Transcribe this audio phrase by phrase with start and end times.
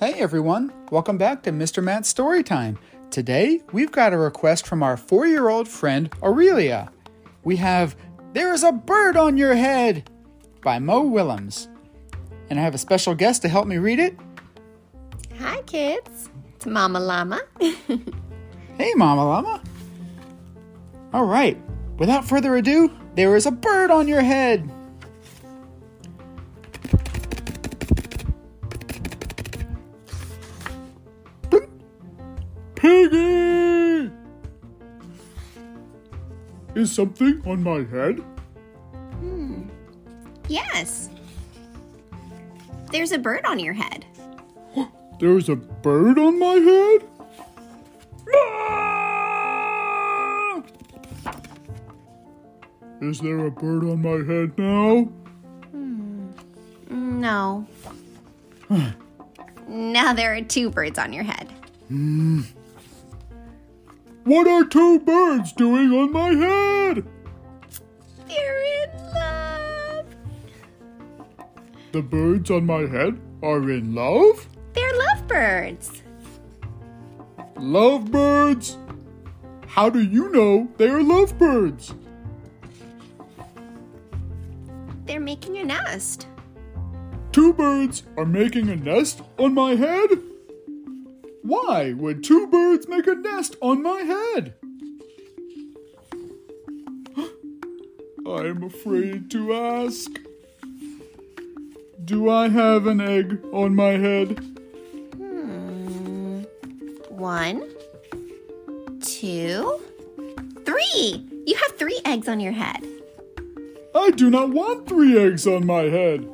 [0.00, 1.82] Hey everyone, welcome back to Mr.
[1.82, 2.78] Matt's Storytime.
[3.10, 6.90] Today we've got a request from our four year old friend Aurelia.
[7.44, 7.94] We have
[8.32, 10.10] There is a Bird on Your Head
[10.62, 11.68] by Mo Willems.
[12.50, 14.18] And I have a special guest to help me read it.
[15.38, 16.28] Hi, kids.
[16.56, 17.40] It's Mama Llama.
[18.76, 19.62] Hey, Mama Llama.
[21.12, 21.56] All right,
[21.96, 24.68] without further ado, there is a bird on your head.
[32.84, 34.12] Piggy!
[36.74, 38.20] Is something on my head?
[39.20, 39.62] Hmm.
[40.48, 41.08] Yes.
[42.92, 44.04] There's a bird on your head.
[45.18, 47.08] There's a bird on my head?
[48.34, 49.02] Ah!
[53.00, 55.04] Is there a bird on my head now?
[55.70, 56.32] Hmm.
[56.90, 57.66] No.
[59.68, 61.48] now there are two birds on your head.
[64.24, 67.06] What are two birds doing on my head?
[68.26, 70.06] They're in love.
[71.92, 74.48] The birds on my head are in love?
[74.72, 76.02] They're lovebirds.
[77.56, 78.78] Lovebirds?
[79.66, 81.94] How do you know they are lovebirds?
[85.04, 86.28] They're making a nest.
[87.32, 90.08] Two birds are making a nest on my head?
[91.44, 94.54] Why would two birds make a nest on my head?
[98.26, 100.10] I'm afraid to ask.
[102.02, 104.38] Do I have an egg on my head?
[105.18, 106.44] Hmm.
[107.10, 107.68] One,
[109.02, 109.80] two,
[110.64, 111.28] three.
[111.46, 112.82] You have three eggs on your head.
[113.94, 116.26] I do not want three eggs on my head.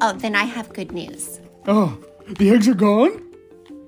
[0.00, 1.40] Oh, then I have good news.
[1.66, 1.98] Oh,
[2.28, 3.24] the eggs are gone?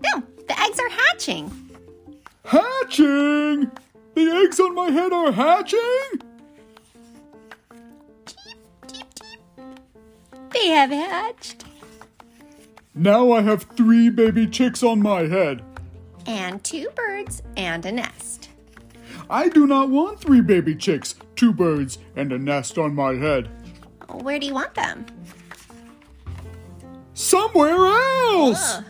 [0.02, 0.22] No,
[0.68, 1.70] eggs are hatching.
[2.44, 3.70] Hatching!
[4.14, 5.80] The eggs on my head are hatching?
[10.50, 11.64] They have hatched.
[12.94, 15.62] Now I have three baby chicks on my head.
[16.26, 18.48] And two birds and a nest.
[19.30, 23.48] I do not want three baby chicks, two birds, and a nest on my head.
[24.08, 25.06] Where do you want them?
[27.14, 28.74] Somewhere else!
[28.74, 28.84] Ugh.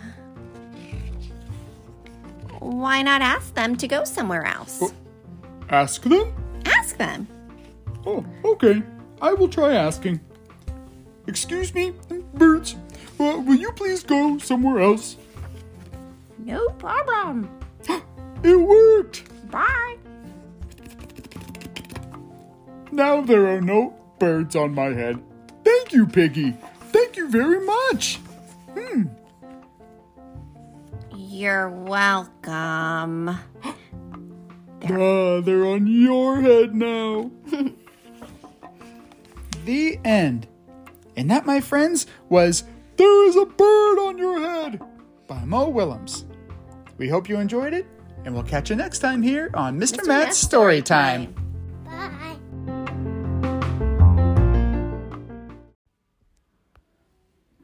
[2.78, 4.92] Why not ask them to go somewhere else?
[5.68, 6.32] Ask them?
[6.64, 7.26] Ask them.
[8.06, 8.84] Oh, okay.
[9.20, 10.20] I will try asking.
[11.26, 11.92] Excuse me,
[12.34, 12.76] birds.
[13.18, 15.16] Uh, will you please go somewhere else?
[16.38, 17.50] No problem.
[18.44, 19.24] It worked!
[19.50, 19.96] Bye.
[22.92, 25.20] Now there are no birds on my head.
[25.64, 26.54] Thank you, Piggy.
[26.92, 28.20] Thank you very much.
[31.38, 33.30] You're welcome.
[34.90, 37.32] Ah, they're on your head now.
[39.64, 40.46] the end.
[41.16, 42.62] And that, my friends, was
[42.96, 44.80] There is a Bird on Your Head
[45.26, 46.26] by Mo Willems.
[46.96, 47.86] We hope you enjoyed it,
[48.24, 49.98] and we'll catch you next time here on Mr.
[49.98, 50.06] Mr.
[50.06, 51.34] Matt's Matt's Story Story Time.
[51.84, 52.36] Bye.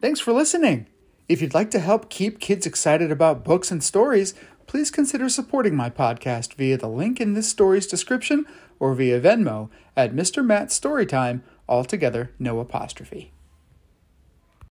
[0.00, 0.88] Thanks for listening.
[1.26, 4.34] If you'd like to help keep kids excited about books and stories,
[4.66, 8.44] please consider supporting my podcast via the link in this story's description
[8.78, 10.44] or via Venmo at Mr.
[10.44, 13.33] Matt's Storytime, altogether no apostrophe.